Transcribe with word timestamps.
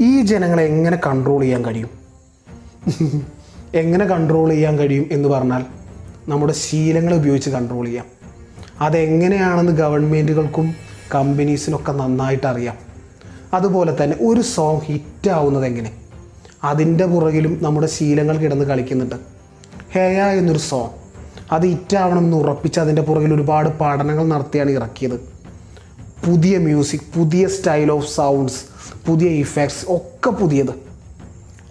ഈ 0.00 0.20
ജനങ്ങളെ 0.20 0.62
എങ്ങനെ 0.62 0.96
കൺട്രോൾ 1.06 1.40
ചെയ്യാൻ 1.40 1.64
കഴിയും? 1.64 1.90
എങ്ങനെ 3.74 4.04
കൺട്രോൾ 4.04 4.50
ചെയ്യാൻ 4.50 4.78
കഴിയും 4.78 5.06
എന്ന് 5.12 5.28
പറഞ്ഞാൽ 5.28 5.64
നമ്മുടെ 6.28 6.52
ശീലങ്ങൾ 6.52 7.14
ഉപയോഗിച്ച് 7.14 7.50
കൺട്രോൾ 7.50 7.86
ചെയ്യാം. 7.86 8.04
അതെങ്ങനെയാണെന്ന് 8.80 9.72
ഗവൺമെന്റുകൾക്കും 9.72 10.74
കമ്പനീസിനൊക്കെ 11.14 11.92
നന്നായിട്ട് 11.92 12.46
അറിയാം. 12.46 12.76
അതുപോലെ 13.54 14.04
തന്നെ 14.04 14.16
ഒരു 14.20 14.40
സോങ് 14.40 14.80
ഹിറ്റാവുന്നത് 14.80 15.66
എങ്ങനെ? 15.66 15.92
അതിന്റെ 16.64 17.06
പുറകിലും 17.06 17.58
നമ്മുടെ 17.62 17.86
ശീലങ്ങൾ 17.86 18.36
കിടന്ന് 18.36 18.64
കളിക്കുന്നുണ്ട്. 18.64 19.14
ഹേയ 19.94 20.22
എന്നൊരു 20.22 20.58
സോങ് 20.58 20.90
അത് 21.52 21.66
ഹിറ്റാവണമെന്ന് 21.66 22.36
ഉറപ്പിച്ച് 22.36 22.80
അതിന്റെ 22.80 23.02
പുറകിൽ 23.02 23.34
ഒരുപാട് 23.34 23.68
പഠനങ്ങൾ 23.80 24.26
നടത്തിയാണ് 24.26 24.70
ഇറക്കിയത്. 24.70 25.37
പുതിയ 26.26 26.58
മ്യൂസിക് 26.58 27.18
പുതിയ 27.18 27.48
സ്റ്റൈൽ 27.48 27.92
ഓഫ് 27.92 28.14
സൗണ്ട്സ് 28.14 28.64
പുതിയ 29.06 29.28
ഇഫക്ട്സ് 29.28 29.86
ഒക്കെ 29.88 30.30
പുതിയത്. 30.30 30.70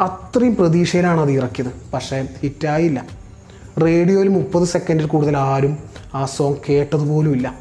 അത്രയും 0.02 0.56
പ്രതീക്ഷയിലാണ് 0.56 1.22
അത് 1.22 1.32
ഇറക്കിയത്. 1.32 1.72
പക്ഷേ 1.94 2.28
ഹിറ്റായില്ല 2.42 3.06
റേഡിയോയിൽ 3.84 4.28
മുപ്പത് 4.28 4.64
സെക്കൻഡിൽ 4.64 5.06
കൂടുതൽ 5.06 5.38
ആരും 5.38 5.78
ആ 6.14 6.26
സോങ് 6.26 6.56
കേട്ടതുപോലുമില്ല. 6.70 7.56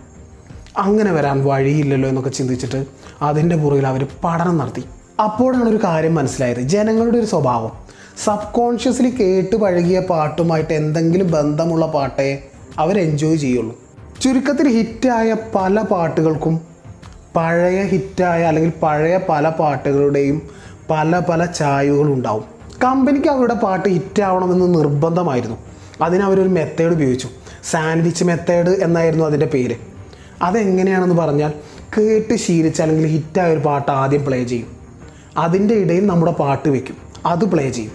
അങ്ങനെ 0.77 1.13
വരാൻ 1.13 1.45
വഴിയില്ലല്ലോ 1.45 2.09
എന്നൊക്കെ 2.09 2.31
ചിന്തിച്ചിട്ട് 2.31 2.87
അതിന്റെ 3.23 3.57
പുറകിൽ 3.57 3.87
അവർ 3.87 4.07
പഠനം 4.25 4.59
നടത്തി. 4.59 4.83
അപ്പോഴാണ് 5.23 5.69
ഒരു 5.69 5.81
കാര്യം 5.85 6.15
മനസ്സിലായത്. 6.15 6.61
ജനങ്ങളുടെ 6.61 7.19
ഒരു 7.19 7.27
സ്വഭാവം. 7.27 7.73
സബ് 8.25 8.53
കോൺഷ്യസ്ലി 8.53 9.11
കേട്ട് 9.11 9.57
പഴകിയ 9.57 10.01
പാട്ടുമായിട്ട് 10.01 10.75
എന്തെങ്കിലും 10.75 11.31
ബന്ധമുള്ള 11.31 11.87
പാട്ടേ 11.87 12.43
അവർ 12.79 12.99
എൻജോയ് 12.99 13.37
ചെയ്യുള്ളൂ. 13.37 13.81
ചുരുക്കത്തിൽ 14.23 14.69
ഹിറ്റായ 14.69 15.37
പല 15.55 15.81
പാട്ടുകൾക്കും 15.83 16.76
പഴയ 17.37 17.83
ഹിറ്റായ 17.83 18.43
അല്ലെങ്കിൽ 18.43 18.73
പഴയ 18.83 19.19
പല 19.29 19.49
പാട്ടുകളുടെയും 19.49 20.43
പല 20.91 21.19
പല 21.19 21.45
ചായവുകളുണ്ടാവും 21.45 22.45
കമ്പനിക്ക് 22.85 23.29
അവരുടെ 23.29 23.55
പാട്ട് 23.55 23.89
ഹിറ്റാവണമെന്ന് 23.89 24.79
നിർബന്ധമായിരുന്നു. 24.79 25.57
അതിന് 26.03 26.23
അവരൊരു 26.23 26.49
മെത്തേഡ് 26.49 26.93
ഉപയോഗിച്ചു. 26.93 27.29
സാൻഡ്വിച്ച് 27.65 28.25
മെത്തേഡ് 28.25 28.69
എന്നായിരുന്നു 28.69 29.25
അതിന്റെ 29.25 29.47
പേര്. 29.47 29.75
അതെങ്ങനെയാണെന്ന് 30.43 31.15
പറഞ്ഞാൽ 31.15 31.53
കേട്ട് 31.99 32.37
ശീലിച്ച 32.37 32.83
അല്ലെങ്കിൽ 32.83 33.07
ഹിറ്റായ 33.07 33.53
ഒരു 33.53 33.61
പാട്ട് 33.61 33.91
ആദ്യം 33.91 34.25
പ്ലേ 34.25 34.45
ചെയ്യും. 34.45 34.67
അതിന്റെ 35.37 35.75
ഇടയിൽ 35.75 36.07
നമ്മുടെ 36.07 36.33
പാട്ട് 36.33 36.69
വെക്കും. 36.69 36.97
അത് 37.27 37.45
പ്ലേ 37.45 37.71
ചെയ്യും. 37.71 37.93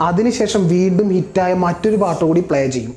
അതിനുശേഷം 0.00 0.68
വീണ്ടും 0.68 1.08
ഹിറ്റായ 1.08 1.54
മറ്റൊരു 1.54 1.96
പാട്ട് 1.96 2.24
കൂടി 2.24 2.40
പ്ലേ 2.40 2.66
ചെയ്യും. 2.66 2.94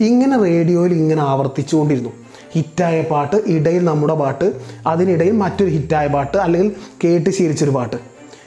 ഇങ്ങനെ 0.00 0.38
റേഡിയോയിൽ 0.38 0.92
ഇങ്ങനെ 0.92 1.22
ആവർത്തിച്ചുകൊണ്ടിരുന്നു. 1.22 2.10
ഹിറ്റായ 2.52 3.02
പാട്ട് 3.02 3.36
ഇടയിൽ 3.46 3.84
നമ്മുടെ 3.84 4.14
പാട്ട് 4.14 4.52
അതിനിടയിൽ 4.86 5.32
മറ്റൊരു 5.32 5.70
ഹിറ്റായ 5.70 6.06
പാട്ട് 6.06 6.36
അല്ലെങ്കിൽ 6.36 6.72
കേട്ട് 7.04 7.30
ശീലിച്ചൊരു 7.30 7.70
പാട്ട്. 7.70 7.96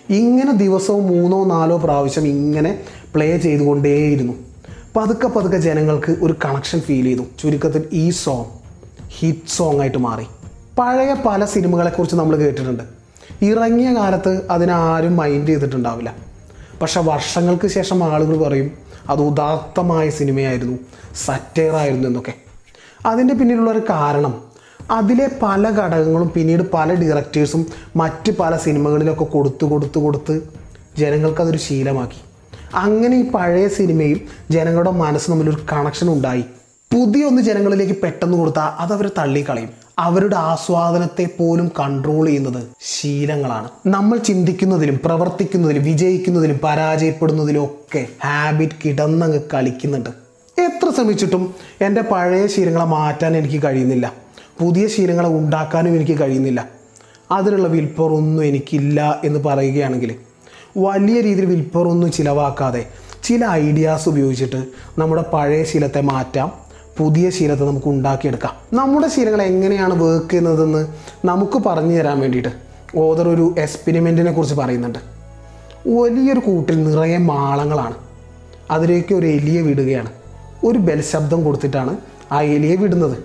ഇങ്ങനെ 0.10 0.52
ദിവസവും 0.52 1.08
മൂന്നോ 1.08 1.46
നാലോ 1.46 1.78
പ്രാവശ്യം 1.78 2.28
ഇങ്ങനെ 2.28 2.80
പ്ലേ 3.16 3.38
ചെയ്തുകൊണ്ടേയിരുന്നു. 3.38 4.34
പതുക്കെ 4.96 5.28
പതുക്കെ 5.28 5.58
ജനങ്ങൾക്ക് 5.58 6.16
ഒരു 6.22 6.36
കണക്ഷൻ 6.46 6.80
ഫീൽ 6.80 7.04
ചെയ്തു. 7.04 7.22
ചുരുക്കത്തിൽ 7.40 7.90
ഈ 7.94 8.10
സോങ് 8.10 8.46
ഹിറ്റ് 9.10 9.48
സോങ് 9.48 9.80
ആയിട്ട് 9.80 9.98
മാറി. 9.98 10.26
പഴയ 10.80 11.16
പല 11.26 11.46
സിനിമകളെക്കുറിച്ച് 11.46 12.16
നമ്മൾ 12.16 12.36
കേട്ടിട്ടുണ്ട്. 12.36 12.84
ഇറങ്ങിയ 13.42 13.94
കാലത്ത് 13.94 14.42
അതിനാരും 14.50 15.16
മൈൻഡ് 15.16 15.48
ചെയ്തിട്ടുണ്ടാവില്ല. 15.48 16.16
പക്ഷെ 16.82 17.02
വർഷങ്ങൾക്ക് 17.02 17.68
ശേഷം 17.68 18.04
ആളുകൾ 18.04 18.38
പറയും 18.38 18.72
അത് 19.10 19.22
ഉദാത്തമായ 19.22 20.10
സിനിമയായിരുന്നു. 20.10 20.78
സറ്റയറായിരുന്നു 21.26 22.08
എന്നൊക്കെ. 22.08 22.43
അതിന്റെ 23.06 23.34
പിന്നിലുള്ള 23.34 23.72
ഒരു 23.72 23.82
കാരണം 23.90 24.34
അതിലെ 24.92 25.30
പല 25.42 25.70
ഘടകങ്ങളും 25.70 26.30
പിന്നീട് 26.30 26.72
പല 26.74 26.94
ഡയറക്ടേഴ്സും 26.94 27.68
മറ്റ് 27.96 28.32
പല 28.32 28.58
സിനിമകളിലൊക്കെ 28.58 29.24
കൊടുത്തു 29.24 29.66
കൊടുത്തു 29.66 30.00
കൊടുത്ത് 30.00 30.42
ജനങ്ങൾക്കതൊരു 30.98 31.58
ശീലമാക്കി. 31.58 32.22
അങ്ങനെ 32.76 33.18
ഈ 33.18 33.32
പഴയ 33.32 33.68
സിനിമയും 33.68 34.20
ജനങ്ങളുടെ 34.52 34.92
മനസ്സ് 34.92 35.32
തമ്മിലൊരു 35.32 35.58
കണക്ഷൻ 35.72 36.10
ഉണ്ടായി. 36.10 36.46
പുതിയ 36.94 37.26
ഒന്ന് 37.26 37.42
ജനങ്ങളിലേക്ക് 37.42 37.94
പെട്ടെന്ന് 37.94 38.38
കൊടുത്താൽ 38.38 38.72
അത് 38.80 38.94
അവർ 38.94 39.12
തള്ളിക്കളയും. 39.18 39.70
അവരുടെ 40.00 40.36
ആസ്വാദനത്തെ 40.36 41.30
പോലും 41.38 41.72
കൺട്രോൾ 41.80 42.26
ചെയ്യുന്നത് 42.26 42.64
ശീലങ്ങളാണ്. 42.82 43.70
നമ്മൾ 43.88 44.18
ചിന്തിക്കുന്നതിലും 44.18 45.00
പ്രവർത്തിക്കുന്നതിലും 45.06 45.84
വിജയിക്കുന്നതിലും 45.84 46.60
പരാജയപ്പെടുന്നതിലും 46.64 47.66
ഒക്കെ 47.66 48.08
ഹാബിറ്റ് 48.26 48.74
കിടന്നങ്ങ് 48.86 49.40
കളിക്കുന്നുണ്ട്. 49.54 50.23
എത്ര 50.58 50.92
ശ്രമിച്ചിട്ടും 50.96 51.54
എന്റെ 51.82 52.02
പഴയ 52.02 52.48
ശീലങ്ങളെ 52.48 52.86
മാറ്റാൻ 52.86 53.38
എനിക്ക് 53.38 53.64
കഴിയുന്നില്ല. 53.64 54.14
പുതിയ 54.60 54.88
ശീലങ്ങളെ 54.88 55.30
ഉണ്ടാക്കാനും 55.30 55.96
എനിക്ക് 55.96 56.20
കഴിയുന്നില്ല. 56.22 56.70
അതിനുള്ള 57.32 57.68
വിൽപ്പവർ 57.68 58.14
ഒന്നും 58.14 58.46
എനിക്കില്ല 58.46 59.22
എന്ന് 59.24 59.40
പറയുകയാണെങ്കിൽ 59.40 60.16
വലിയ 60.78 61.22
രീതിയിൽ 61.22 61.46
വിൽപ്പവർ 61.46 61.88
ഒന്നും 61.88 62.12
ചിലവാക്കാതെ 62.12 62.86
ചില 63.24 63.46
ഐഡിയാസ് 63.46 64.10
ഉപയോഗിച്ചിട്ട് 64.10 64.66
നമ്മുടെ 64.98 65.24
പഴയ 65.34 65.64
ശീലത്തെ 65.64 66.02
മാറ്റാം 66.02 66.52
പുതിയ 66.98 67.30
ശീലത്തെ 67.30 67.64
നമുക്ക് 67.66 67.88
ഉണ്ടാക്കിയെടുക്കാം. 67.88 68.54
നമ്മുടെ 68.76 69.08
ശീലങ്ങൾ 69.08 69.42
എങ്ങനെയാണ് 69.42 70.04
വർക്ക് 70.04 70.30
ചെയ്യുന്നതെന്ന് 70.30 70.88
നമുക്ക് 71.26 71.64
പറഞ്ഞു 71.66 71.96
തരാൻ 71.96 72.20
വേണ്ടിയിട്ട് 72.20 72.50
ഓതർ 72.98 73.30
ഒരു 73.30 73.56
എക്സ്പെരിമെന്റിനെ 73.58 74.32
കുറിച്ച് 74.32 74.56
പറയുന്നുണ്ട്. 74.56 75.00
വലിയൊരു 75.90 76.40
കൂട്ടിൽ 76.40 76.84
നിറയെ 76.84 77.18
മാളങ്ങളാണ്. 77.18 77.96
അതിലേക്ക് 78.72 79.16
ഒരു 79.16 79.26
എലിയെ 79.26 79.62
വിടുകയാണ്. 79.62 80.23
ഒരു 80.64 80.80
ബലശബ്ദം 80.80 81.24
ശബ്ദം 81.24 81.44
കൊടുത്തിട്ടാണ് 81.44 81.98
ആ 82.32 82.42
എലിയെ 82.42 82.76
വിടുന്നത്. 82.76 83.18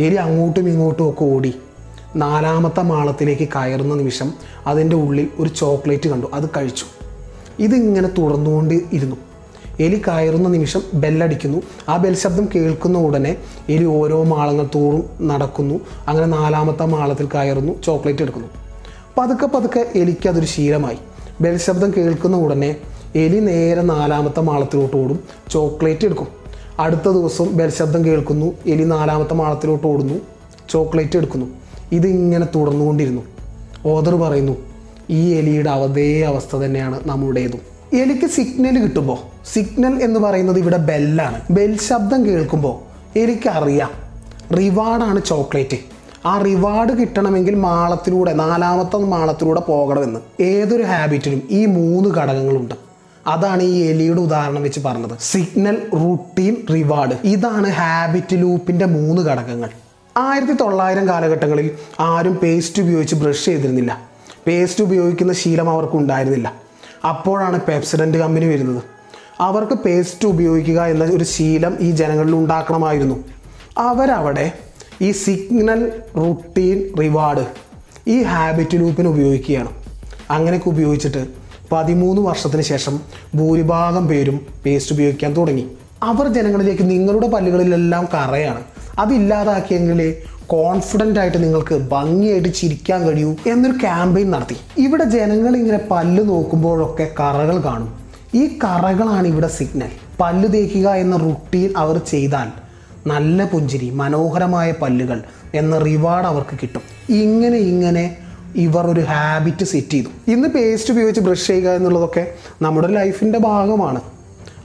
എലി 0.00 0.14
അങ്ങോട്ടും 0.14 0.68
ഇങ്ങോട്ടും 0.68 1.10
ഒക്കെ 1.10 1.24
ഓടി 1.24 1.54
നാലാമത്തെ 2.16 2.82
മാളത്തിലേക്ക് 2.82 3.48
കയറുന്ന 3.48 3.94
നിമിഷം 3.94 4.32
അതിന്റെ 4.66 4.96
ഉള്ളിൽ 4.96 5.28
ഒരു 5.38 5.48
ചോക്ലേറ്റ് 5.48 6.08
കണ്ടു. 6.08 6.26
അത് 6.34 6.50
കഴിച്ചു. 6.56 6.84
ഇതിങ്ങനെ 7.58 8.08
തുടർന്നുകൊണ്ട് 8.08 8.80
ഇരുന്നു. 8.92 9.16
എലി 9.80 10.02
കയറുന്ന 10.08 10.48
നിമിഷം 10.48 10.82
ബെല്ലടിക്കുന്നു. 10.94 11.62
ആ 11.88 11.96
ബെൽ 11.96 12.14
ശബ്ദം 12.14 12.48
കേൾക്കുന്ന 12.54 12.98
ഉടനെ 12.98 13.36
എലി 13.68 13.84
ഓരോ 13.84 14.24
മാളങ്ങൾ 14.24 14.68
തോറും 14.74 15.28
നടക്കുന്നു. 15.28 15.80
അങ്ങനെ 16.08 16.26
നാലാമത്തെ 16.26 16.84
മാളത്തിൽ 16.84 17.28
കയറുന്നു 17.34 17.82
ചോക്ലേറ്റ് 17.82 18.22
എടുക്കുന്നു. 18.22 18.48
പതുക്കെ 19.18 19.46
പതുക്കെ 19.46 19.98
എലിക്ക് 19.98 20.28
അതൊരു 20.28 20.46
ശീലമായി. 20.46 20.98
ബെൽ 21.40 21.56
ശബ്ദം 21.56 21.92
കേൾക്കുന്ന 21.96 22.36
ഉടനെ 22.36 22.76
എലി 23.14 23.40
നേരെ 23.40 23.82
നാലാമത്തെ 23.82 24.40
മാളത്തിലോട്ട് 24.40 24.96
ഓടും 24.96 25.20
ചോക്ലേറ്റ് 25.50 26.04
എടുക്കും. 26.04 26.37
അടുത്ത 26.80 27.08
ദിവസം 27.08 27.56
ബെൽ 27.56 27.70
ശബ്ദം 27.70 28.04
കേൾക്കുന്നു. 28.04 28.54
എലി 28.66 28.84
നാലാമത്തെ 28.84 29.34
മാളത്തിലോട്ട് 29.34 29.86
ഓടുന്നു. 29.86 30.14
ചോക്ലേറ്റ് 30.70 31.16
എടുക്കുന്നു. 31.16 31.46
ഇതിങ്ങനെ 31.92 32.46
തുടർന്നുകൊണ്ടിരുന്നു. 32.54 33.22
ഓദർ 33.86 34.14
പറയുന്നു 34.14 34.56
ഈ 35.10 35.34
എലിയുടെ 35.34 35.70
അതേ 35.70 36.20
അവസ്ഥ 36.20 36.56
തന്നെയാണ് 36.56 37.00
നമ്മുടേതും. 37.06 37.60
എലിക്ക് 37.96 38.26
സിഗ്നൽ 38.26 38.78
കിട്ടുമ്പോൾ 38.78 39.18
സിഗ്നൽ 39.52 40.02
എന്ന് 40.02 40.20
പറയുന്നത് 40.20 40.58
ഇവിടെ 40.58 40.76
ബെല്ലാണ്. 40.76 41.42
ബെൽ 41.50 41.78
ശബ്ദം 41.78 42.26
കേൾക്കുമ്പോൾ 42.26 42.76
എലിക്ക് 43.18 43.48
അറിയാം 43.48 43.90
റിവാർഡാണ് 44.56 45.22
ചോക്ലേറ്റ്. 45.22 45.76
ആ 46.26 46.42
റിവാർഡ് 46.42 47.00
കിട്ടണമെങ്കിൽ 47.00 47.54
മാളത്തിലൂടെ 47.54 48.32
നാലാമത്തെ 48.32 48.96
മാളത്തിലൂടെ 48.96 49.60
പോകണമെന്ന്. 49.60 50.42
ഏതൊരു 50.42 50.82
ഹാബിറ്റിനും 50.82 51.42
ഈ 51.50 51.66
മൂന്ന് 51.66 52.08
ഘടകങ്ങളുണ്ട്. 52.10 52.87
അതാണ് 53.28 53.62
ഈ 53.62 53.76
എലിയുടെ 53.90 54.20
ഉദാഹരണം 54.20 54.62
വെച്ച് 54.62 54.80
പറഞ്ഞത്. 54.80 55.18
സിഗ്നൽ 55.20 55.76
റൂട്ടീൻ 55.94 56.56
റിവാർഡ് 56.74 57.14
ഇതാണ് 57.24 57.68
ഹാബിറ്റ് 57.70 58.36
ലൂപ്പിന്റെ 58.42 58.86
മൂന്ന് 58.86 59.22
ഘടകങ്ങൾ. 59.22 59.70
ആയിരത്തി 60.16 60.52
തൊള്ളായിരം 60.52 61.08
കാലഘട്ടങ്ങളിൽ 61.08 61.70
ആരും 62.00 62.34
പേസ്റ്റ് 62.36 62.82
ഉപയോഗിച്ച് 62.82 63.14
ബ്രഷ് 63.14 63.44
ചെയ്തിരുന്നില്ല. 63.44 64.08
പേസ്റ്റ് 64.46 64.84
ഉപയോഗിക്കുന്ന 64.84 65.32
ശീലം 65.32 65.70
അവർക്ക് 65.70 65.96
ഉണ്ടായിരുന്നില്ല. 65.96 66.54
അപ്പോഴാണ് 67.08 67.60
പെപ്സിഡന്റ് 67.60 68.18
കമ്പനി 68.18 68.46
വരുന്നത്. 68.46 68.82
അവർക്ക് 69.40 69.72
പേസ്റ്റ് 69.72 70.28
ഉപയോഗിക്കുക 70.28 70.82
എന്ന 70.82 71.04
ഒരു 71.04 71.24
ശീലം 71.24 71.76
ഈ 71.80 71.90
ജനങ്ങളിൽ 71.90 72.34
ഉണ്ടാക്കണമായിരുന്നു. 72.34 73.24
അവരവിടെ 73.78 74.52
ഈ 75.00 75.12
സിഗ്നൽ 75.12 75.92
റുട്ടീൻ 76.16 76.78
റിവാർഡ് 77.00 77.46
ഈ 78.08 78.22
ഹാബിറ്റ് 78.22 78.80
ലൂപ്പിന് 78.80 79.08
ഉപയോഗിക്കുകയാണ്. 79.08 79.70
അങ്ങനെയൊക്കെ 80.30 80.68
ഉപയോഗിച്ചിട്ട് 80.68 81.47
പതിമൂന്ന് 81.72 82.22
വർഷത്തിന് 82.22 82.62
ശേഷം 82.62 83.00
ഭൂരിഭാഗം 83.34 84.08
പേരും 84.08 84.46
പേസ്റ്റ് 84.66 84.92
ഉപയോഗിക്കാൻ 84.92 85.36
തുടങ്ങി. 85.36 85.66
അവർ 86.02 86.28
ജനങ്ങളിലേക്ക് 86.28 86.90
നിങ്ങളുടെ 86.90 87.28
പല്ലുകളിലെല്ലാം 87.28 88.08
കറയാണ്. 88.14 88.62
അതില്ലാതാക്കിയെങ്കിലേ 88.98 90.14
കോൺഫിഡന്റ് 90.46 91.20
ആയിട്ട് 91.20 91.42
നിങ്ങൾക്ക് 91.42 91.74
ഭംഗിയായിട്ട് 91.74 92.48
ചിരിക്കാൻ 92.48 93.02
കഴിയൂ 93.02 93.36
എന്നൊരു 93.46 93.76
ക്യാമ്പയിൻ 93.78 94.30
നടത്തി. 94.30 94.56
ഇവിടെ 94.78 95.04
ജനങ്ങൾ 95.04 95.56
ഇങ്ങനെ 95.56 95.78
പല്ല് 95.90 96.28
നോക്കുമ്പോഴൊക്കെ 96.28 97.10
കറകൾ 97.20 97.58
കാണും. 97.58 97.98
ഈ 98.34 98.58
കറകളാണ് 98.64 99.28
ഇവിടെ 99.28 99.48
സിഗ്നൽ 99.48 99.90
പല്ല് 100.20 100.52
തേക്കുക 100.52 100.88
എന്ന 100.88 101.16
റുട്ടീൻ 101.16 101.74
അവർ 101.76 101.98
ചെയ്താൽ 101.98 102.48
നല്ല 103.08 103.44
പുഞ്ചിരി 103.44 103.90
മനോഹരമായ 103.90 104.72
പല്ലുകൾ 104.82 105.22
എന്ന 105.54 105.78
റിവാർഡ് 105.78 106.26
അവർക്ക് 106.26 106.58
കിട്ടും. 106.62 106.82
ഇങ്ങനെ 107.08 107.58
ഇങ്ങനെ 107.58 108.16
ഇവർ 108.56 108.86
ഒരു 108.86 109.00
ഹാബിറ്റ് 109.00 109.64
സെറ്റ് 109.64 109.90
ചെയ്തു. 109.90 110.30
ഇന്ന് 110.30 110.48
പേസ്റ്റ് 110.48 110.92
ഉപയോഗിച്ച് 110.92 111.20
ബ്രഷ് 111.20 111.46
ചെയ്യുക 111.46 111.70
എന്നുള്ളതൊക്കെ 111.70 112.34
നമ്മുടെ 112.62 112.88
ലൈഫിന്റെ 112.88 113.38
ഭാഗമാണ്. 113.38 114.00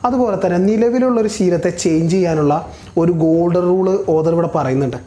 അതുപോലെ 0.05 0.37
തന്നെ 0.45 0.57
നിലവിലുള്ള 0.57 1.21
ഒരു 1.21 1.27
ശീലത്തെ 1.27 1.69
ചേഞ്ച് 1.69 2.15
ചെയ്യാനുള്ള 2.15 2.73
ഒരു 2.97 3.11
ഗോൾഡൻ 3.11 3.61
റൂൾ 3.61 4.05
ഓദർ 4.09 4.31
ഇവിടെ 4.33 4.49
പറയുന്നുണ്ട്. 4.55 4.97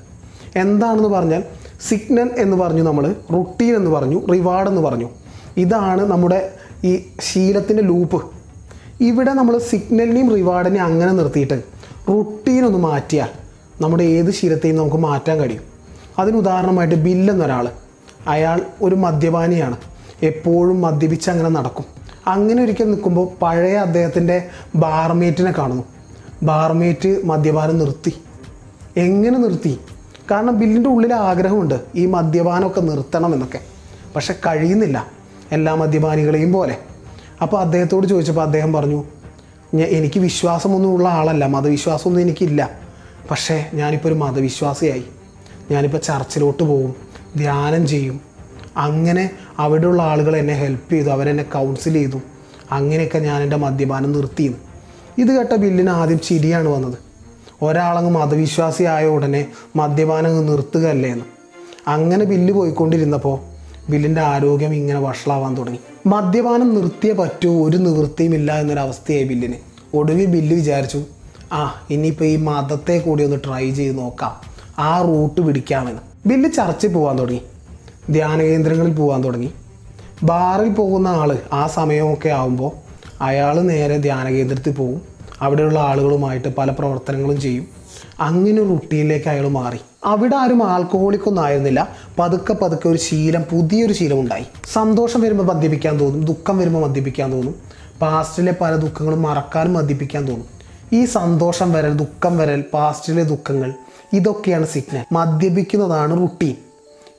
എന്താണെന്ന് 0.57 1.09
പറഞ്ഞാൽ 1.09 1.45
സിഗ്നൽ 1.89 2.31
എന്ന് 2.37 2.57
പറഞ്ഞു 2.57 2.83
നമ്മൾ 2.83 3.15
റുട്ടീൻ 3.33 3.77
എന്ന് 3.77 3.91
പറഞ്ഞു 3.91 4.27
റിവാർഡ് 4.27 4.69
എന്ന് 4.69 4.83
പറഞ്ഞു. 4.83 5.09
ഇതാണ് 5.57 6.03
നമ്മുടെ 6.11 6.53
ഈ 6.85 7.05
ശീലത്തിന്റെ 7.21 7.83
ലൂപ്പ് 7.83 8.23
ഇവിടെ 9.01 9.33
നമ്മൾ 9.33 9.59
സിഗ്നലിനെയും 9.59 10.35
റിവാർഡിനെയും 10.35 10.85
അങ്ങനെ 10.85 11.13
നിർത്തിയിട്ട് 11.13 11.63
റുട്ടീൻ 12.09 12.65
ഒന്ന് 12.65 12.79
മാറ്റിയാൽ 12.79 13.29
നമ്മുടെ 13.81 14.03
ഏത് 14.03 14.31
ശീലത്തെയും 14.31 14.77
നമുക്ക് 14.77 14.97
മാറ്റാൻ 14.97 15.39
കഴിയും. 15.39 15.63
അതിന് 16.19 16.37
ഉദാഹരണമായിട്ട് 16.37 16.95
ബിൽ 16.95 17.31
എന്നൊരാൾ 17.31 17.69
അയാൾ 18.29 18.61
ഒരു 18.83 18.95
മദ്യപാനിയാണ്. 18.95 19.77
എപ്പോഴും 20.23 20.81
മദ്യപിച്ച് 20.81 21.31
അങ്ങനെ 21.31 21.49
നടക്കും. 21.49 21.85
അങ്ങനെ 22.27 22.63
ഒരിക്കൽ 22.63 22.85
നിൽക്കുമ്പോൾ 22.85 23.29
പഴയ 23.43 23.75
അദ്ദേഹത്തിന്റെ 23.75 24.47
ബാർമേറ്റിനെ 24.75 25.53
കാണുന്നു. 25.59 25.85
ബാർമേറ്റ് 26.43 27.21
മദ്യപാനം 27.25 27.79
നിർത്തി. 27.79 28.13
എങ്ങനെ 28.97 29.39
നിർത്തി? 29.39 29.79
കാരണം 30.31 30.59
ബില്ലിന്റെ 30.59 30.91
ഉള്ളിൽ 30.91 31.15
ആഗ്രഹമുണ്ട് 31.15 31.75
ഈ 31.95 32.07
മദ്യപാനമൊക്കെ 32.07 32.81
നിർത്തണം 32.81 33.33
എന്നൊക്കെ. 33.33 33.59
പക്ഷെ 34.17 34.33
കഴിയുന്നില്ല. 34.33 35.07
എല്ലാ 35.53 35.75
മദ്യപാനികളെയും 35.75 36.53
പോലെ. 36.53 36.77
അപ്പോൾ 37.43 37.61
അദ്ദേഹത്തോട് 37.61 38.07
ചോദിച്ചപ്പോൾ 38.07 38.43
അദ്ദേഹം 38.43 38.73
പറഞ്ഞു 38.73 39.05
എനിക്ക് 39.75 40.21
വിശ്വാസമൊന്നുമുള്ള 40.21 41.09
ആളല്ല. 41.09 41.47
മതവിശ്വാസമൊന്നും 41.47 42.23
എനിക്കില്ല. 42.23 42.71
പക്ഷേ 43.31 43.71
ഞാനിപ്പോൾ 43.75 44.09
ഒരു 44.09 44.15
മതവിശ്വാസിയായി. 44.15 45.05
ഞാനിപ്പോൾ 45.71 45.99
ചർച്ചിലോട്ട് 45.99 46.63
പോകും. 46.63 47.06
ധ്യാനം 47.37 47.87
ചെയ്യും. 47.87 48.21
അങ്ങനെ 48.77 49.31
അവിടെയുള്ള 49.59 50.03
ആളുകൾ 50.03 50.37
എന്നെ 50.37 50.55
ഹെൽപ്പ് 50.55 50.93
ചെയ്തു. 50.93 51.09
അവരെന്നെ 51.09 51.43
കൗൺസിൽ 51.43 51.93
ചെയ്തു. 51.93 52.21
അങ്ങനെയൊക്കെ 52.73 53.19
ഞാൻ 53.19 53.43
എന്റെ 53.43 53.57
മദ്യപാനം 53.57 54.13
നിർത്തിയെന്ന് 54.13 54.59
ഇത് 55.19 55.29
കേട്ട 55.29 55.55
ബില്ലിന് 55.55 55.91
ആദ്യം 55.91 56.21
ചിരിയാണ് 56.21 56.69
വന്നത്. 56.69 56.99
ഒരാളങ്ങ് 57.63 58.11
മതവിശ്വാസി 58.11 58.85
ആയ 58.85 59.07
ഉടനെ 59.07 59.47
മദ്യപാനം 59.77 60.47
നിർത്തുകയല്ലേ 60.47 61.11
എന്ന്. 61.11 61.25
അങ്ങനെ 61.89 62.25
ബില്ല് 62.25 62.53
പോയിക്കൊണ്ടിരുന്നപ്പോൾ 62.53 63.39
ബില്ലിന്റെ 63.91 64.21
ആരോഗ്യം 64.21 64.75
ഇങ്ങനെ 64.75 65.01
വഷളാവാൻ 65.01 65.57
തുടങ്ങി. 65.57 65.79
മദ്യപാനം 66.07 66.75
നിർത്തിയേ 66.75 67.13
പറ്റൂ 67.13 67.69
ഒരു 67.69 67.77
നിവൃത്തിയുമില്ല 67.77 68.61
എന്നൊരവസ്ഥയായി 68.61 69.25
ബില്ലിന്. 69.25 69.55
ഒടുവിൽ 69.95 70.27
ബില്ല് 70.27 70.57
വിചാരിച്ചു 70.57 71.05
ആ 71.53 71.87
ഇനിയിപ്പോൾ 71.91 72.25
ഈ 72.25 72.37
മതത്തെ 72.37 72.99
കൂടി 72.99 73.25
ഒന്ന് 73.25 73.37
ട്രൈ 73.37 73.71
ചെയ്ത് 73.71 73.99
നോക്കാം. 73.99 74.41
ആ 74.79 75.03
റൂട്ട് 75.03 75.41
പിടിക്കാമെന്ന്. 75.41 76.16
ബില്ല് 76.27 76.51
ചർച്ചിൽ 76.53 76.93
പോകാൻ 76.93 77.19
തുടങ്ങി. 77.19 77.43
ധ്യാന 78.11 78.43
കേന്ദ്രങ്ങളിൽ 78.43 78.93
പോകാൻ 78.93 79.25
തുടങ്ങി. 79.25 79.53
ബാറിൽ 80.23 80.69
പോകുന്ന 80.69 81.09
ആൾ 81.09 81.39
ആ 81.53 81.67
സമയമൊക്കെ 81.67 82.29
ആകുമ്പോൾ 82.29 82.73
അയാൾ 83.21 83.61
നേരെ 83.61 83.97
ധ്യാന 83.97 84.29
കേന്ദ്രത്തിൽ 84.29 84.73
പോകും 84.73 85.03
അവിടെയുള്ള 85.41 85.81
ആളുകളുമായിട്ട് 85.81 86.49
പല 86.49 86.71
പ്രവർത്തനങ്ങളും 86.71 87.41
ചെയ്യും. 87.41 87.67
അങ്ങനെ 88.21 88.59
റുട്ടീനിലേക്ക് 88.59 89.29
അയാൾ 89.29 89.49
മാറി. 89.49 89.79
അവിടെ 90.05 90.37
ആരും 90.37 90.71
ആൽക്കഹോളിക്കൊന്നും 90.71 91.45
ആയിരുന്നില്ല. 91.45 91.89
പതുക്കെ 92.19 92.55
പതുക്കെ 92.55 92.89
ഒരു 92.89 92.99
ശീലം 92.99 93.43
പുതിയൊരു 93.43 93.93
ശീലം 93.93 94.21
ഉണ്ടായി. 94.21 94.45
സന്തോഷം 94.73 95.21
വരുമ്പോൾ 95.21 95.45
മദ്യപിക്കാൻ 95.45 96.01
തോന്നും. 96.01 96.25
ദുഃഖം 96.25 96.59
വരുമ്പോൾ 96.59 96.89
മദ്യപിക്കാൻ 96.89 97.33
തോന്നും. 97.33 97.55
പാസ്റ്റിലെ 98.03 98.55
പല 98.61 98.77
ദുഃഖങ്ങളും 98.77 99.23
മറക്കാനും 99.23 99.75
മദ്യപിക്കാൻ 99.75 100.29
തോന്നും. 100.29 100.47
ഈ 100.93 101.05
സന്തോഷം 101.05 101.73
വരൽ 101.73 101.93
ദുഃഖം 101.93 102.39
വരൽ 102.39 102.65
പാസ്റ്റിലെ 102.73 103.23
ദുഃഖങ്ങൾ 103.23 103.75
ഇതൊക്കെയാണ് 104.13 104.67
സിഗ്നൽ 104.67 105.05
മദ്യപിക്കുന്നതാണ് 105.13 106.23
റുട്ടീൻ 106.23 106.55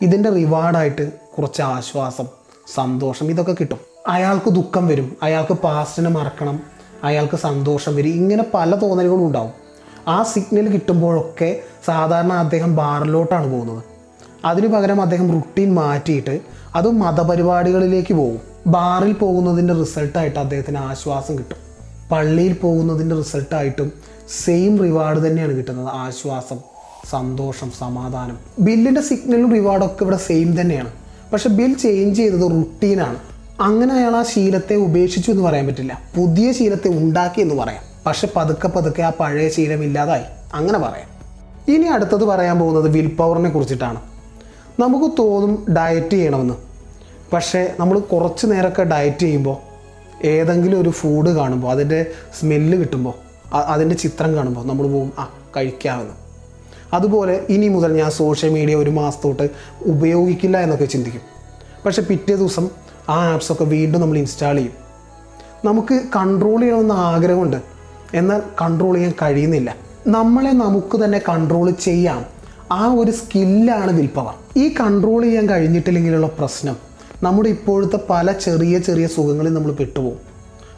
ഇതിന്റെ 0.01 0.29
റിവാർഡായിട്ട് 0.29 1.11
കുറച്ച് 1.37 1.61
ആശ്വാസം 1.61 2.25
സന്തോഷം 2.73 3.29
ഇതൊക്കെ 3.29 3.55
കിട്ടും. 3.59 3.77
അയാൾക്ക് 4.07 4.49
ദുഃഖം 4.49 4.87
വരും 4.87 5.17
അയാൾക്ക് 5.23 5.53
പാസ്റ്റിനെ 5.53 6.09
മറക്കണം 6.09 6.59
അയാൾക്ക് 7.03 7.37
സന്തോഷം 7.37 7.95
വരും. 7.95 8.09
ഇങ്ങനെ 8.09 8.45
പല 8.53 8.75
തോന്നലുകളും 8.75 9.27
ഉണ്ടാവും. 9.27 9.51
ആ 10.07 10.23
സിഗ്നൽ 10.23 10.67
കിട്ടുമ്പോഴൊക്കെ 10.67 11.59
സാധാരണ 11.85 12.33
അദ്ദേഹം 12.33 12.75
ബാറിലോട്ടാണ് 12.75 13.51
പോകുന്നത്. 13.51 13.83
അതിനു 14.45 14.67
പകരം 14.67 15.01
അദ്ദേഹം 15.01 15.33
റുട്ടീൻ 15.33 15.75
മാറ്റിയിട്ട് 15.75 16.39
അത് 16.75 16.91
മതപരിപാടികളിലേക്ക് 16.91 18.13
പോകും. 18.13 18.41
ബാറിൽ 18.67 19.13
പോകുന്നതിന്റെ 19.13 19.73
റിസൾട്ടായിട്ട് 19.73 20.39
അദ്ദേഹത്തിന് 20.39 20.77
ആശ്വാസം 20.77 21.37
കിട്ടും. 21.37 21.57
പള്ളിയിൽ 22.11 22.53
പോകുന്നതിന്റെ 22.53 23.15
റിസൾട്ടായിട്ടും 23.15 23.91
സെയിം 24.45 24.79
റിവാർഡ് 24.79 25.27
തന്നെയാണ് 25.27 25.51
കിട്ടുന്നത് 25.51 25.87
ആശ്വാസം. 25.93 26.76
സന്തോഷം 27.09 27.71
സമാധാനം. 27.71 28.37
ബില്ലിന്റെ 28.59 29.01
സിഗ്നലും 29.01 29.53
റിവാർഡൊക്കെ 29.53 30.03
ഇവിടെ 30.03 30.17
സെയിം 30.17 30.61
തന്നെയാണ്. 30.61 30.91
പക്ഷെ 31.33 31.49
ബിൽ 31.49 31.77
ചേഞ്ച് 31.77 32.17
ചെയ്തത് 32.17 32.51
റുട്ടീനാണ് 32.51 33.19
അങ്ങനെ 33.61 33.95
അയാൾ 33.95 34.15
ആ 34.15 34.23
ശീലത്തെ 34.23 34.75
ഉപേക്ഷിച്ചു 34.75 35.31
എന്ന് 35.31 35.43
പറയാൻ 35.43 35.67
പറ്റില്ല. 35.67 36.01
പുതിയ 36.17 36.51
ശീലത്തെ 36.51 36.87
ഉണ്ടാക്കി 36.87 37.41
എന്ന് 37.41 37.55
പറയാം. 37.55 37.83
പക്ഷെ 38.05 38.27
പതുക്കെ 38.35 38.67
പതുക്കെ 38.67 39.01
ആ 39.01 39.11
പഴയ 39.19 39.49
ശീലം 39.49 39.83
ഇല്ലാതായി. 39.83 40.23
അങ്ങനെ 40.53 40.79
പറയാം. 40.79 41.17
ഇനി 41.73 41.85
അടുത്തത് 41.87 42.25
പറയാൻ 42.25 42.59
പോകുന്നത് 42.59 42.89
വിൽ 42.89 43.07
പവറിനെ 43.07 43.49
കുറിച്ചിട്ടാണ്. 43.49 44.01
നമുക്ക് 44.79 45.11
തോന്നും 45.19 45.73
ഡയറ്റ് 45.73 46.09
ചെയ്യണമെന്ന്. 46.09 46.53
പക്ഷേ 47.33 47.73
നമ്മൾ 47.79 47.99
കുറച്ച് 47.99 48.47
നേരമൊക്കെ 48.47 48.83
ഡയറ്റ് 48.83 49.19
ചെയ്യുമ്പോൾ 49.19 49.57
ഏതെങ്കിലും 50.27 50.81
ഒരു 50.81 50.89
ഫുഡ് 50.89 51.29
കാണുമ്പോൾ 51.29 51.71
അതിന്റെ 51.71 52.05
സ്മെല്ല് 52.39 52.77
കിട്ടുമ്പോൾ 52.77 53.13
അതിന്റെ 53.55 53.95
ചിത്രം 53.95 54.35
കാണുമ്പോൾ 54.35 54.65
നമ്മൾ 54.67 54.87
പോകും 54.87 55.13
ആ 55.19 55.33
കഴിക്കാമെന്ന്. 55.57 56.26
അതുപോലെ 56.93 57.45
ഇനി 57.49 57.67
മുതൽ 57.67 57.93
ഞാൻ 57.93 58.11
സോഷ്യൽ 58.11 58.49
മീഡിയ 58.49 58.75
ഒരു 58.75 58.89
മാസത്തോട്ട് 58.89 59.49
ഉപയോഗിക്കില്ല 59.81 60.57
എന്നൊക്കെ 60.57 60.85
ചിന്തിക്കും. 60.85 61.21
പക്ഷെ 61.85 62.01
പിറ്റേ 62.01 62.35
ദിവസം 62.35 62.69
ആ 63.09 63.33
ആപ്സൊക്കെ 63.33 63.63
വീണ്ടും 63.63 64.01
നമ്മൾ 64.01 64.17
ഇൻസ്റ്റാൾ 64.17 64.55
ചെയ്യും. 64.55 64.73
നമുക്ക് 65.65 66.01
കൺട്രോൾ 66.15 66.59
ചെയ്യണമെന്ന് 66.59 66.93
ആഗ്രഹമുണ്ട്. 66.93 67.57
എന്നാൽ 68.13 68.41
കൺട്രോൾ 68.61 68.93
ചെയ്യാൻ 68.93 69.13
കഴിയുന്നില്ല. 69.21 69.75
നമ്മളെ 70.07 70.51
നമുക്ക് 70.51 71.03
തന്നെ 71.03 71.21
കൺട്രോൾ 71.29 71.71
ചെയ്യാം. 71.71 72.25
ആ 72.71 72.93
ഒരു 72.93 73.11
സ്കില്ലാണ് 73.11 73.97
വിൽ 73.97 74.05
പവർ 74.05 74.33
ഈ 74.57 74.75
കൺട്രോൾ 74.79 75.23
ചെയ്യാൻ 75.23 75.49
കഴിഞ്ഞിട്ടില്ലെങ്കിലുള്ള 75.49 76.27
പ്രശ്നം 76.27 76.77
നമ്മുടെ 77.23 77.49
ഇപ്പോഴത്തെ 77.49 77.99
പല 78.09 78.31
ചെറിയ 78.31 78.79
ചെറിയ 78.79 79.07
സുഖങ്ങളിൽ 79.07 79.53
നമ്മൾ 79.53 79.71
പെട്ടുപോകും. 79.71 80.17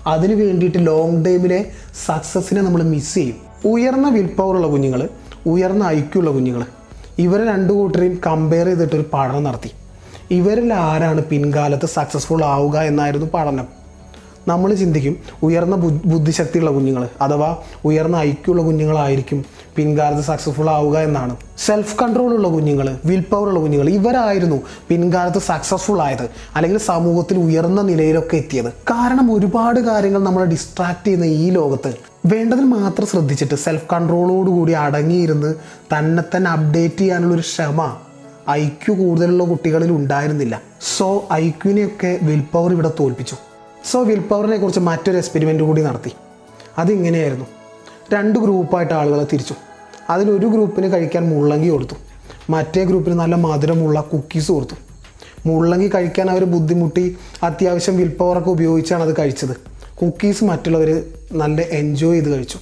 അതിന് 0.07 0.33
വേണ്ടിയിട്ട് 0.33 0.87
ലോങ് 0.87 1.25
ടൈമിലെ 1.25 1.71
സക്സസ്സിനെ 2.05 2.61
നമ്മൾ 2.61 2.83
മിസ് 2.83 3.13
ചെയ്യും. 3.13 3.35
ഉയർന്ന 3.65 4.09
വിൽ 4.09 4.27
പവറുള്ള 4.27 4.67
കുഞ്ഞുങ്ങൾ 4.67 5.09
ഉയർന്ന 5.45 5.83
ഐക്യമുള്ള 5.83 6.31
കുഞ്ഞുങ്ങൾ 6.31 6.63
ഇവരെ 7.19 7.45
രണ്ടു 7.45 7.73
കൂട്ടരെയും 7.73 8.21
കമ്പയർ 8.25 8.65
ചെയ്തിട്ടൊരു 8.65 9.05
പഠനം 9.13 9.43
നടത്തി. 9.43 9.71
ഇവരിൽ 10.31 10.73
ആരാണ് 10.73 11.21
പിൻകാലത്ത് 11.21 11.85
സക്സസ്ഫുൾ 11.85 12.43
ആവുക 12.43 12.77
എന്നായിരുന്നു 12.77 13.27
പഠനം. 13.33 13.78
നമ്മൾ 14.49 14.73
ചിന്തിക്കും 14.73 15.15
ഉയർന്ന 15.43 15.75
ബുദ്ധിശക്തിയുള്ള 16.11 16.71
കുഞ്ഞുങ്ങൾ 16.71 17.03
അഥവാ 17.21 17.49
ഉയർന്ന 17.85 18.15
ഐക്യമുള്ള 18.15 18.61
കുഞ്ഞുങ്ങളായിരിക്കും 18.61 19.45
പിൻകാലത്ത് 19.75 20.23
സക്സസ്ഫുൾ 20.23 20.69
ആവുക 20.69 20.97
എന്നാണ്. 20.97 21.33
സെൽഫ് 21.57 21.95
കൺട്രോൾ 22.01 22.31
ഉള്ള 22.33 22.47
കുഞ്ഞുങ്ങൾ 22.47 22.87
വിൽ 23.05 23.23
പവർ 23.31 23.47
ഉള്ള 23.47 23.59
കുഞ്ഞുങ്ങൾ 23.59 23.89
ഇവരായിരുന്നു 23.89 24.57
പിൻകാലത്ത് 24.89 25.39
സക്സസ്ഫുൾ 25.39 26.01
ആയത്. 26.01 26.25
അല്ലെങ്കിൽ 26.55 26.79
സമൂഹത്തിൽ 26.79 27.37
ഉയർന്ന 27.37 27.81
നിലയിലൊക്കെ 27.81 28.37
എത്തിയത്. 28.37 28.69
കാരണം 28.91 29.33
ഒരുപാട് 29.33 29.79
കാര്യങ്ങൾ 29.79 30.23
നമ്മളെ 30.23 30.45
ഡിസ്ട്രാക്ട് 30.45 31.05
ചെയ്യുന്ന 31.07 31.25
ഈ 31.25 31.49
ലോകത്ത് 31.49 31.93
വേണ്ടതിൽ 32.25 32.63
മാത്രം 32.63 33.07
ശ്രദ്ധിച്ചിട്ട് 33.07 33.55
സെൽഫ് 33.55 33.87
കൺട്രോളോടുകൂടി 33.93 34.71
അടങ്ങിയിരുന്ന് 34.71 35.51
തന്നെ 35.93 36.23
തന്നെ 36.35 36.51
അപ്ഡേറ്റ് 36.51 36.97
ചെയ്യാനുള്ളൊരു 36.97 37.41
ക്ഷമ 37.41 37.81
ഐക്യു 38.49 38.93
കൂടുതലുള്ള 38.93 39.43
കുട്ടികളിൽ 39.43 39.91
ഉണ്ടായിരുന്നില്ല. 39.91 40.55
സോ 40.97 41.07
ഐക്യുവിനെയൊക്കെ 41.33 42.19
വിൽ 42.23 42.43
പവർ 42.53 42.71
ഇവിടെ 42.71 42.91
തോൽപ്പിച്ചു. 42.99 43.35
സോ 43.85 44.03
വിൽ 44.03 44.19
പവറിനെ 44.19 44.57
കുറിച്ച് 44.57 44.79
മറ്റൊരു 44.79 45.17
എക്സ്പെരിമെന്റ് 45.17 45.63
കൂടി 45.63 45.81
നടത്തി. 45.81 46.11
അതിങ്ങനെയായിരുന്നു. 46.77 47.45
രണ്ട് 48.13 48.39
ഗ്രൂപ്പായിട്ട് 48.39 48.93
ആളുകളെ 48.93 49.25
തിരിച്ചു. 49.33 49.55
അതിലൊരു 50.09 50.47
ഗ്രൂപ്പിന് 50.47 50.93
കഴിക്കാൻ 50.93 51.29
മുള്ളങ്കി 51.29 51.67
കൊടുത്തു. 51.67 51.93
മറ്റേ 52.49 52.83
ഗ്രൂപ്പിന് 52.83 53.19
നല്ല 53.19 53.35
മധുരമുള്ള 53.35 54.01
കുക്കീസ് 54.01 54.51
കൊടുത്തു. 54.51 54.75
മുള്ളങ്കി 55.45 55.91
കഴിക്കാൻ 55.95 56.29
അവർ 56.29 56.43
ബുദ്ധിമുട്ടി 56.43 57.17
അത്യാവശ്യം 57.43 57.97
വിൽ 57.97 58.07
പവറൊക്കെ 58.07 58.49
ഉപയോഗിച്ചാണ് 58.49 59.03
അത് 59.03 59.15
കഴിച്ചത്. 59.19 59.55
കുക്കീസ് 60.01 60.43
മറ്റുള്ളവർ 60.43 61.03
നല്ല 61.33 61.61
എൻജോയ് 61.61 62.15
ചെയ്ത് 62.15 62.37
കഴിച്ചു. 62.37 62.59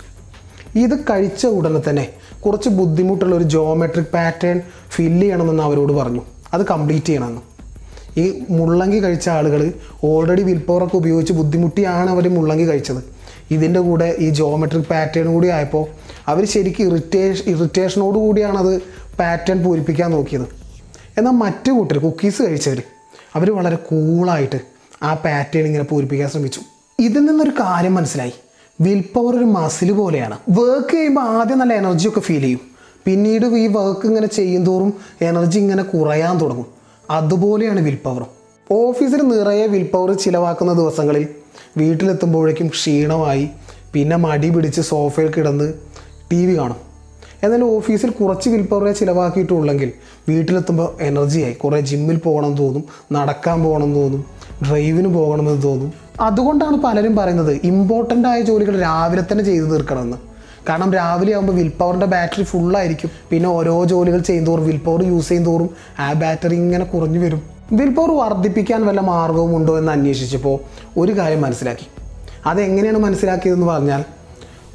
ഇത് 0.76 1.00
കഴിച്ച 1.00 1.46
ഉടനെ 1.46 1.82
തന്നെ 1.90 2.10
കുറച്ച് 2.46 2.70
ബുദ്ധിമുട്ടുള്ള 2.70 3.36
ഒരു 3.36 3.44
ജോമെട്രിക് 3.44 4.06
പാറ്റേൺ 4.06 4.62
ഫില്ല് 4.90 5.22
ചെയ്യണമെന്ന് 5.22 5.64
അവരോട് 5.64 5.94
പറഞ്ഞു. 5.94 6.22
അത് 6.54 6.66
കംപ്ലീറ്റ് 6.66 7.06
ചെയ്യണമെന്ന്. 7.06 7.42
ഈ 8.18 8.44
മുള്ളങ്കി 8.50 9.04
കഴിച്ച 9.04 9.30
ആളുകൾ 9.30 9.74
ഓൾറെഡി 10.04 10.42
വിൽ 10.42 10.62
പവറൊക്കെ 10.70 10.98
ഉപയോഗിച്ച് 10.98 11.34
ബുദ്ധിമുട്ടിയാണ് 11.34 12.10
അവർ 12.10 12.28
മുള്ളങ്കി 12.30 12.66
കഴിച്ചത്. 12.70 13.02
ഇതിന്റെ 13.52 13.80
കൂടെ 13.80 14.16
ഈ 14.20 14.30
ജോമെട്രിക് 14.30 14.86
പാറ്റേൺ 14.86 15.34
കൂടി 15.34 15.48
ആയപ്പോൾ 15.48 15.86
അവർ 16.28 16.46
ശരിക്കും 16.46 16.86
ഇറിറ്റേഷൻ 16.88 17.46
ഇറിറ്റേഷനോട് 17.52 18.18
കൂടിയാണ് 18.18 18.58
അത് 18.58 18.82
പാറ്റേൺ 19.20 19.64
പൂരിപ്പിക്കാൻ 19.64 20.12
നോക്കിയത്. 20.12 20.48
എന്നാൽ 21.18 21.32
മറ്റു 21.32 21.72
കൂട്ടർ 21.72 21.98
കുക്കീസ് 21.98 22.42
കഴിച്ചവർ 22.42 22.82
അവർ 23.36 23.52
വളരെ 23.52 23.76
കൂളായിട്ട് 23.76 24.60
ആ 25.04 25.14
പാറ്റേൺ 25.14 25.66
ഇങ്ങനെ 25.66 25.84
പൂരിപ്പിക്കാൻ 25.84 26.30
ശ്രമിച്ചു. 26.30 26.62
ഇതിൽ 27.00 27.26
നിന്നൊരു 27.26 27.50
കാര്യം 27.50 27.96
മനസ്സിലായി. 27.96 28.34
വിൽ 28.82 29.04
പവർ 29.16 29.36
ഒരു 29.36 29.46
മസിൽ 29.46 29.92
പോലെയാണ്. 29.92 30.38
വർക്ക് 30.50 30.94
ചെയ്യുമ്പോൾ 30.94 31.22
ആദ്യം 31.22 31.60
നല്ല 31.60 31.74
എനർജിയൊക്കെ 31.74 32.20
ഫീൽ 32.20 32.42
ചെയ്യും. 32.42 32.60
പിന്നീട് 33.06 33.46
ഈ 33.46 33.68
വർക്ക് 33.68 34.08
ഇങ്ങനെ 34.08 34.28
ചെയ്യും 34.28 34.66
തോറും 34.66 34.94
എനർജി 35.22 35.60
ഇങ്ങനെ 35.60 35.84
കുറയാൻ 35.84 36.38
തുടങ്ങും. 36.42 36.77
അതുപോലെയാണ് 37.10 37.80
വിൽ 37.80 37.98
പവറും 38.06 38.28
ഓഫീസിൽ 38.72 39.22
നിറയെ 39.22 39.68
വിൽ 39.68 39.90
പവർ 39.94 40.14
ചിലവാക്കുന്ന 40.14 40.74
ദിവസങ്ങളിൽ 40.74 41.28
വീട്ടിലെത്തുമ്പോഴേക്കും 41.78 42.68
ക്ഷീണമായി 42.68 43.50
പിന്നെ 43.94 44.16
മടി 44.16 44.50
പിടിച്ച് 44.50 44.82
സോഫയിൽ 44.82 45.32
കിടന്ന് 45.32 45.74
ടി 46.32 46.46
വി 46.46 46.58
കാണും. 46.58 46.76
എന്നാൽ 47.44 47.64
ഓഫീസിൽ 47.64 48.10
കുറച്ച് 48.10 48.50
വിൽ 48.50 48.94
ചിലവാക്കിയിട്ടുള്ളെങ്കിൽ 48.94 49.92
വീട്ടിലെത്തുമ്പോൾ 50.30 51.04
എനർജിയായി. 51.04 51.54
കുറേ 51.54 51.82
ജിമ്മിൽ 51.82 52.18
പോകണം 52.18 52.58
തോന്നും 52.58 52.84
നടക്കാൻ 53.12 53.64
പോകണം 53.64 53.96
തോന്നും 53.96 54.26
ഡ്രൈവിന് 54.70 55.14
പോകണമെന്ന് 55.14 55.64
തോന്നും. 55.64 55.94
അതുകൊണ്ടാണ് 56.22 56.78
പലരും 56.78 57.16
പറയുന്നത് 57.16 57.60
ഇമ്പോർട്ടന്റ് 57.64 58.28
ആയ 58.28 58.42
ജോലികൾ 58.42 58.80
രാവിലെ 58.80 59.24
തന്നെ 59.32 59.44
ചെയ്തു 59.44 59.66
തീർക്കണമെന്ന്. 59.66 60.18
കാരണം 60.70 60.94
രാവിലെ 60.94 61.34
ആകുമ്പോൾ 61.34 61.54
വിൽ 61.54 61.72
പവറിന്റെ 61.80 62.06
ബാറ്ററി 62.06 62.44
ഫുള്ളായിരിക്കും 62.44 63.12
പിന്നെ 63.30 63.50
ഓരോ 63.50 63.84
ജോലികൾ 63.84 64.20
ചെയ്യുന്തോറും 64.20 64.68
വിൽ 64.68 64.78
പവർ 64.78 65.04
യൂസ് 65.04 65.30
ചെയ്യുന്തോറും 65.30 65.70
ആ 66.00 66.14
ബാറ്ററി 66.14 66.56
ഇങ്ങനെ 66.56 66.86
കുറഞ്ഞു 66.86 67.20
വരും. 67.20 67.42
വിൽ 67.72 67.94
പവർ 67.94 68.12
വർദ്ധിപ്പിക്കാൻ 68.12 68.86
വല്ല 68.86 69.02
മാർഗവും 69.02 69.56
ഉണ്ടോ 69.56 69.78
എന്ന് 69.78 69.92
അന്വേഷിച്ചപ്പോൾ 69.92 70.60
ഒരു 70.98 71.12
കാര്യം 71.12 71.42
മനസ്സിലാക്കി. 71.42 71.88
അതെങ്ങനെയാണ് 72.46 72.98
മനസ്സിലാക്കിയതെന്ന് 72.98 73.68
പറഞ്ഞാൽ 73.68 74.04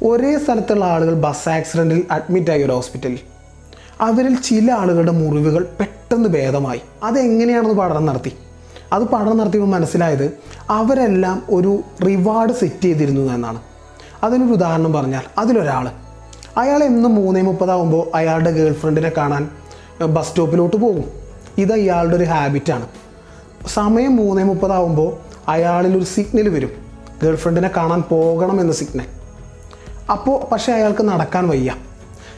ഒരേ 0.05 0.37
സ്ഥലത്തുള്ള 0.37 0.85
ആളുകൾ 0.85 1.13
ബസ് 1.13 1.49
ആക്സിഡന്റിൽ 1.49 2.03
അഡ്മിറ്റായി 2.11 2.63
ഒരു 2.63 2.71
ഹോസ്പിറ്റലിൽ 2.71 3.19
അവരിൽ 4.01 4.35
ചില 4.35 4.71
ആളുകളുടെ 4.71 5.11
മുറിവുകൾ 5.11 5.67
പെട്ടെന്ന് 5.79 6.29
ഭേദമായി. 6.29 6.81
അതെങ്ങനെയാണെന്ന് 7.03 7.75
പഠനം 7.75 8.05
നടത്തി. 8.05 8.33
അത് 8.93 9.03
പഠനം 9.03 9.37
നടത്തിയപ്പോൾ 9.37 9.69
മനസ്സിലായത് 9.69 10.33
അവരെല്ലാം 10.69 11.43
ഒരു 11.49 11.83
റിവാർഡ് 12.05 12.53
സെറ്റ് 12.53 12.83
ചെയ്തിരുന്നു 12.83 13.33
എന്നാണ്. 13.33 13.61
അതിനൊരു 14.23 14.51
ഉദാഹരണം 14.51 14.93
പറഞ്ഞാൽ 14.93 15.21
അതിലൊരാൾ 15.37 15.89
അയാൾ 16.57 16.83
എന്നും 16.83 17.15
മൂന്നേ 17.15 17.41
മുപ്പതാകുമ്പോൾ 17.41 18.15
അയാളുടെ 18.15 18.51
ഗേൾ 18.51 18.73
ഫ്രണ്ടിനെ 18.73 19.11
കാണാൻ 19.17 19.49
ബസ് 20.05 20.29
സ്റ്റോപ്പിലോട്ട് 20.29 20.77
പോകും. 20.77 21.03
ഇത് 21.57 21.73
അയാളുടെ 21.73 22.15
ഒരു 22.15 22.23
ഹാബിറ്റാണ്. 22.23 22.87
സമയം 23.67 24.15
മൂന്നേ 24.15 24.43
മുപ്പതാകുമ്പോൾ 24.43 25.13
അയാളിലൊരു 25.47 26.03
സിഗ്നൽ 26.03 26.49
വരും. 26.49 26.69
ഗേൾ 27.23 27.35
ഫ്രണ്ടിനെ 27.35 27.69
കാണാൻ 27.77 28.01
പോകണം 28.01 28.61
എന്ന 28.61 28.73
സിഗ്നൽ. 28.73 29.05
അപ്പോൾ 30.11 30.45
പക്ഷേ 30.51 30.73
അയാൾക്ക് 30.73 31.03
നടക്കാൻ 31.03 31.47
വയ്യ. 31.47 31.75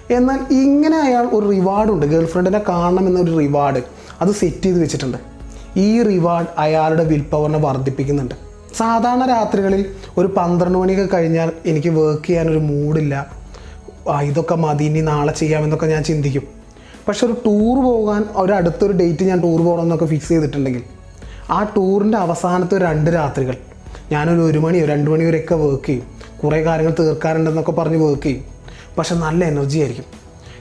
എന്നാൽ 0.09 0.53
ഇങ്ങനെ 0.53 0.97
അയാൾ 0.97 1.25
ഒരു 1.25 1.49
റിവാർഡുണ്ട്. 1.49 2.05
ഗേൾ 2.05 2.25
ഫ്രണ്ടിനെ 2.25 2.61
കാണണം 2.69 3.07
എന്നൊരു 3.07 3.37
റിവാർഡ് 3.37 3.83
അത് 4.21 4.29
സെറ്റ് 4.29 4.63
ചെയ്ത് 4.63 4.81
വെച്ചിട്ടുണ്ട്. 4.81 5.17
ഈ 5.77 6.01
റിവാർഡ് 6.01 6.47
അയാളുടെ 6.57 7.03
വിൽ 7.03 7.21
പവറിനെ 7.21 7.59
വർദ്ധിപ്പിക്കുന്നുണ്ട്. 7.59 8.44
സാധാരണ 8.77 9.25
രാത്രികളിൽ 9.25 9.81
ഒരു 10.17 10.27
പന്ത്രണ്ട് 10.37 10.77
മണിയൊക്കെ 10.77 11.15
കഴിഞ്ഞാൽ 11.15 11.51
എനിക്ക് 11.65 11.87
വർക്ക് 11.87 12.27
ചെയ്യാനൊരു 12.27 12.59
മൂഡില്ല 12.59 13.15
ഇതൊക്കെ 14.21 14.55
മതി 14.55 14.83
ഇനി 14.83 15.01
നാളെ 15.01 15.33
ചെയ്യാമെന്നൊക്കെ 15.33 15.85
ഞാൻ 15.85 16.03
ചിന്തിക്കും. 16.03 16.43
പക്ഷെ 17.07 17.25
ഒരു 17.25 17.33
ടൂർ 17.45 17.83
പോകാൻ 17.83 18.25
ഒരു 18.35 18.53
അടുത്തൊരു 18.53 18.93
ഡേറ്റ് 18.93 19.23
ഞാൻ 19.23 19.41
ടൂർ 19.41 19.61
പോകണമെന്നൊക്കെ 19.61 20.05
ഫിക്സ് 20.05 20.29
ചെയ്തിട്ടുണ്ടെങ്കിൽ 20.29 20.83
ആ 21.49 21.63
ടൂറിന്റെ 21.77 22.17
അവസാനത്തെ 22.17 22.77
രണ്ട് 22.77 23.09
രാത്രികൾ 23.11 23.57
ഞാനൊരു 24.11 24.39
ഒരു 24.39 24.59
മണിയോ 24.59 24.85
രണ്ട് 24.85 25.11
മണിയോ 25.11 25.27
വരെയൊക്കെ 25.27 25.55
വർക്ക് 25.55 25.85
ചെയ്യും. 25.85 26.07
കുറേ 26.43 26.63
കാര്യങ്ങൾ 26.63 26.95
തീർക്കാറുണ്ടെന്നൊക്കെ 26.99 27.71
പറഞ്ഞ് 27.71 27.97
വർക്ക് 27.97 28.23
ചെയ്യും. 28.23 28.43
പക്ഷെ 28.97 29.15
നല്ല 29.15 29.45
എനർജി 29.45 29.79
ആയിരിക്കും. 29.79 30.05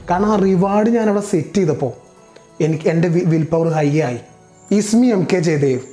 കാരണം 0.09 0.31
ആ 0.33 0.35
റിവാർഡ് 0.35 0.89
ഞാനവിടെ 0.89 1.21
സെറ്റ് 1.21 1.57
ചെയ്തപ്പോൾ 1.57 1.91
എനിക്ക് 2.63 2.89
എന്റെ 2.89 3.07
വിൽ 3.07 3.43
പവർ 3.43 3.67
ഹൈ 3.67 4.01
ആയി. 4.01 4.19
ഇസ്മി 4.71 5.07
എം 5.07 5.27
കെ 5.33 5.39
ജയദേവ് 5.39 5.79